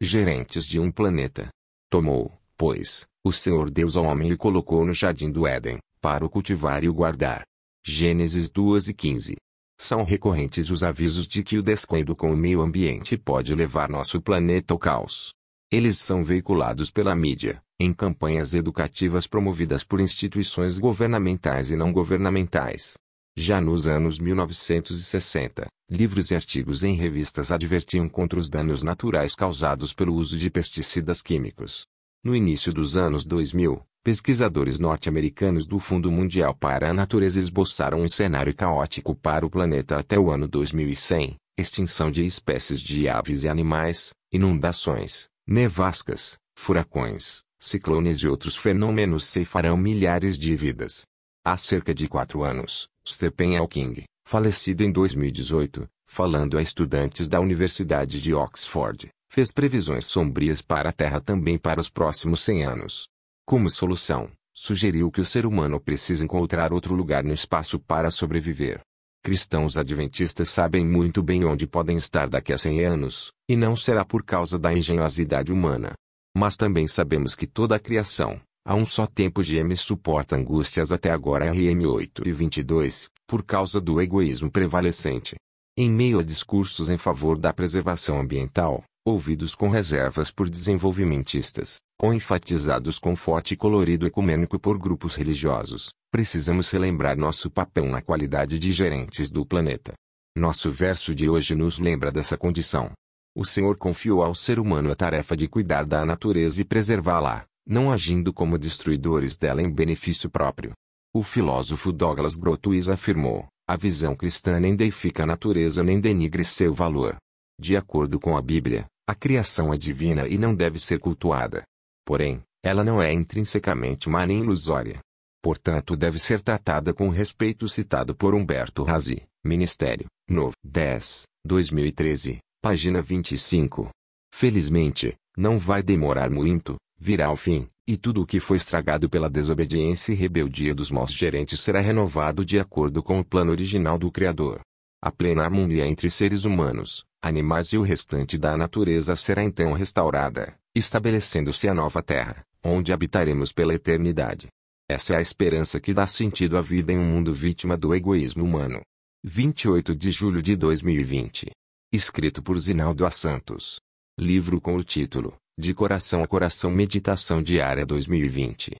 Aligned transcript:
gerentes 0.00 0.66
de 0.66 0.78
um 0.78 0.90
planeta. 0.90 1.48
Tomou, 1.90 2.32
pois, 2.56 3.06
o 3.24 3.32
Senhor 3.32 3.70
Deus 3.70 3.96
ao 3.96 4.04
homem 4.04 4.30
e 4.30 4.36
colocou 4.36 4.84
no 4.84 4.92
jardim 4.92 5.30
do 5.30 5.46
Éden, 5.46 5.78
para 6.00 6.24
o 6.24 6.28
cultivar 6.28 6.84
e 6.84 6.88
o 6.88 6.94
guardar. 6.94 7.44
Gênesis 7.84 8.50
2 8.50 8.88
e 8.88 8.94
15. 8.94 9.36
São 9.78 10.04
recorrentes 10.04 10.70
os 10.70 10.82
avisos 10.82 11.26
de 11.26 11.42
que 11.42 11.58
o 11.58 11.62
descuido 11.62 12.14
com 12.14 12.32
o 12.32 12.36
meio 12.36 12.60
ambiente 12.60 13.16
pode 13.16 13.54
levar 13.54 13.88
nosso 13.88 14.20
planeta 14.20 14.74
ao 14.74 14.78
caos. 14.78 15.32
Eles 15.70 15.98
são 15.98 16.22
veiculados 16.22 16.90
pela 16.90 17.14
mídia, 17.16 17.62
em 17.78 17.92
campanhas 17.92 18.54
educativas 18.54 19.26
promovidas 19.26 19.82
por 19.82 20.00
instituições 20.00 20.78
governamentais 20.78 21.70
e 21.70 21.76
não 21.76 21.92
governamentais. 21.92 22.96
Já 23.38 23.60
nos 23.60 23.86
anos 23.86 24.18
1960, 24.18 25.66
livros 25.90 26.30
e 26.30 26.34
artigos 26.34 26.82
em 26.82 26.94
revistas 26.94 27.52
advertiam 27.52 28.08
contra 28.08 28.38
os 28.38 28.48
danos 28.48 28.82
naturais 28.82 29.34
causados 29.34 29.92
pelo 29.92 30.14
uso 30.14 30.38
de 30.38 30.48
pesticidas 30.50 31.20
químicos. 31.20 31.84
No 32.24 32.34
início 32.34 32.72
dos 32.72 32.96
anos 32.96 33.26
2000, 33.26 33.82
pesquisadores 34.02 34.78
norte-americanos 34.78 35.66
do 35.66 35.78
Fundo 35.78 36.10
Mundial 36.10 36.54
para 36.54 36.88
a 36.88 36.94
Natureza 36.94 37.38
esboçaram 37.38 38.00
um 38.00 38.08
cenário 38.08 38.54
caótico 38.54 39.14
para 39.14 39.44
o 39.44 39.50
planeta 39.50 39.98
até 39.98 40.18
o 40.18 40.30
ano 40.30 40.48
2100, 40.48 41.36
extinção 41.58 42.10
de 42.10 42.24
espécies 42.24 42.80
de 42.80 43.06
aves 43.06 43.44
e 43.44 43.50
animais, 43.50 44.14
inundações, 44.32 45.28
nevascas, 45.46 46.38
furacões, 46.56 47.42
ciclones 47.60 48.16
e 48.18 48.26
outros 48.26 48.56
fenômenos 48.56 49.24
ceifarão 49.24 49.76
milhares 49.76 50.38
de 50.38 50.56
vidas. 50.56 51.02
Há 51.44 51.58
cerca 51.58 51.94
de 51.94 52.08
quatro 52.08 52.42
anos, 52.42 52.88
Stephen 53.08 53.56
Hawking, 53.56 54.02
falecido 54.26 54.82
em 54.82 54.90
2018, 54.90 55.86
falando 56.08 56.58
a 56.58 56.62
estudantes 56.62 57.28
da 57.28 57.38
Universidade 57.38 58.20
de 58.20 58.34
Oxford, 58.34 59.08
fez 59.30 59.52
previsões 59.52 60.06
sombrias 60.06 60.60
para 60.60 60.88
a 60.88 60.92
Terra 60.92 61.20
também 61.20 61.56
para 61.56 61.80
os 61.80 61.88
próximos 61.88 62.40
100 62.40 62.64
anos. 62.64 63.06
Como 63.46 63.70
solução, 63.70 64.28
sugeriu 64.52 65.08
que 65.08 65.20
o 65.20 65.24
ser 65.24 65.46
humano 65.46 65.78
precisa 65.80 66.24
encontrar 66.24 66.72
outro 66.72 66.96
lugar 66.96 67.22
no 67.22 67.32
espaço 67.32 67.78
para 67.78 68.10
sobreviver. 68.10 68.80
Cristãos 69.22 69.78
adventistas 69.78 70.48
sabem 70.48 70.84
muito 70.84 71.22
bem 71.22 71.44
onde 71.44 71.64
podem 71.64 71.96
estar 71.96 72.28
daqui 72.28 72.52
a 72.52 72.58
100 72.58 72.84
anos, 72.84 73.30
e 73.48 73.54
não 73.54 73.76
será 73.76 74.04
por 74.04 74.24
causa 74.24 74.58
da 74.58 74.72
engenhosidade 74.72 75.52
humana. 75.52 75.92
Mas 76.36 76.56
também 76.56 76.88
sabemos 76.88 77.36
que 77.36 77.46
toda 77.46 77.76
a 77.76 77.78
criação, 77.78 78.40
a 78.66 78.74
um 78.74 78.84
só 78.84 79.06
tempo 79.06 79.44
GM 79.44 79.76
suporta 79.76 80.34
angústias 80.34 80.90
até 80.90 81.12
agora 81.12 81.54
RM8 81.54 82.26
e 82.26 82.32
22, 82.32 83.08
por 83.24 83.44
causa 83.44 83.80
do 83.80 84.00
egoísmo 84.02 84.50
prevalecente. 84.50 85.36
Em 85.78 85.88
meio 85.88 86.18
a 86.18 86.22
discursos 86.24 86.90
em 86.90 86.98
favor 86.98 87.38
da 87.38 87.52
preservação 87.52 88.18
ambiental, 88.18 88.82
ouvidos 89.06 89.54
com 89.54 89.68
reservas 89.68 90.32
por 90.32 90.50
desenvolvimentistas, 90.50 91.78
ou 92.02 92.12
enfatizados 92.12 92.98
com 92.98 93.14
forte 93.14 93.54
colorido 93.54 94.04
ecumênico 94.04 94.58
por 94.58 94.76
grupos 94.76 95.14
religiosos, 95.14 95.90
precisamos 96.10 96.68
relembrar 96.68 97.16
nosso 97.16 97.48
papel 97.48 97.86
na 97.86 98.02
qualidade 98.02 98.58
de 98.58 98.72
gerentes 98.72 99.30
do 99.30 99.46
planeta. 99.46 99.92
Nosso 100.36 100.72
verso 100.72 101.14
de 101.14 101.28
hoje 101.28 101.54
nos 101.54 101.78
lembra 101.78 102.10
dessa 102.10 102.36
condição. 102.36 102.90
O 103.32 103.44
Senhor 103.44 103.76
confiou 103.76 104.24
ao 104.24 104.34
ser 104.34 104.58
humano 104.58 104.90
a 104.90 104.96
tarefa 104.96 105.36
de 105.36 105.46
cuidar 105.46 105.84
da 105.84 106.04
natureza 106.04 106.60
e 106.60 106.64
preservá-la, 106.64 107.44
não 107.66 107.90
agindo 107.90 108.32
como 108.32 108.58
destruidores 108.58 109.36
dela 109.36 109.60
em 109.60 109.70
benefício 109.70 110.30
próprio. 110.30 110.72
O 111.14 111.22
filósofo 111.22 111.92
Douglas 111.92 112.36
Groothuis 112.36 112.88
afirmou, 112.88 113.46
a 113.68 113.76
visão 113.76 114.14
cristã 114.14 114.60
nem 114.60 114.76
deifica 114.76 115.24
a 115.24 115.26
natureza 115.26 115.82
nem 115.82 115.98
denigre 116.00 116.44
seu 116.44 116.72
valor. 116.72 117.16
De 117.58 117.76
acordo 117.76 118.20
com 118.20 118.36
a 118.36 118.42
Bíblia, 118.42 118.86
a 119.08 119.14
criação 119.14 119.72
é 119.72 119.78
divina 119.78 120.28
e 120.28 120.38
não 120.38 120.54
deve 120.54 120.78
ser 120.78 121.00
cultuada. 121.00 121.64
Porém, 122.04 122.42
ela 122.64 122.84
não 122.84 123.02
é 123.02 123.12
intrinsecamente 123.12 124.08
má 124.08 124.26
nem 124.26 124.40
ilusória. 124.40 125.00
Portanto 125.42 125.96
deve 125.96 126.18
ser 126.18 126.40
tratada 126.40 126.92
com 126.92 127.08
respeito 127.08 127.68
citado 127.68 128.14
por 128.14 128.34
Humberto 128.34 128.82
Razi, 128.82 129.22
Ministério, 129.44 130.06
Novo, 130.28 130.54
10, 130.64 131.22
2013, 131.44 132.38
página 132.60 133.00
25. 133.00 133.90
Felizmente, 134.34 135.14
não 135.36 135.58
vai 135.58 135.82
demorar 135.82 136.28
muito, 136.30 136.76
virá 136.98 137.30
o 137.30 137.36
fim, 137.36 137.68
e 137.86 137.96
tudo 137.96 138.22
o 138.22 138.26
que 138.26 138.40
foi 138.40 138.56
estragado 138.56 139.08
pela 139.08 139.30
desobediência 139.30 140.12
e 140.12 140.16
rebeldia 140.16 140.74
dos 140.74 140.90
maus 140.90 141.12
gerentes 141.12 141.60
será 141.60 141.80
renovado 141.80 142.44
de 142.44 142.58
acordo 142.58 143.02
com 143.02 143.20
o 143.20 143.24
plano 143.24 143.52
original 143.52 143.98
do 143.98 144.10
Criador. 144.10 144.60
A 145.00 145.12
plena 145.12 145.44
harmonia 145.44 145.86
entre 145.86 146.10
seres 146.10 146.44
humanos, 146.44 147.04
animais 147.22 147.68
e 147.72 147.78
o 147.78 147.82
restante 147.82 148.36
da 148.36 148.56
natureza 148.56 149.14
será 149.14 149.44
então 149.44 149.72
restaurada, 149.72 150.56
estabelecendo-se 150.74 151.68
a 151.68 151.74
nova 151.74 152.02
terra, 152.02 152.42
onde 152.64 152.92
habitaremos 152.92 153.52
pela 153.52 153.74
eternidade. 153.74 154.48
Essa 154.88 155.14
é 155.14 155.18
a 155.18 155.20
esperança 155.20 155.80
que 155.80 155.94
dá 155.94 156.06
sentido 156.06 156.56
à 156.56 156.60
vida 156.60 156.92
em 156.92 156.98
um 156.98 157.04
mundo 157.04 157.32
vítima 157.32 157.76
do 157.76 157.94
egoísmo 157.94 158.44
humano. 158.44 158.80
28 159.22 159.94
de 159.94 160.10
julho 160.10 160.40
de 160.40 160.56
2020. 160.56 161.50
Escrito 161.92 162.42
por 162.42 162.58
Zinaldo 162.58 163.04
A. 163.04 163.10
Santos. 163.10 163.80
Livro 164.18 164.60
com 164.60 164.76
o 164.76 164.84
título 164.84 165.36
De 165.58 165.72
Coração 165.72 166.22
a 166.22 166.26
Coração 166.26 166.70
Meditação 166.70 167.42
Diária 167.42 167.86
2020. 167.86 168.72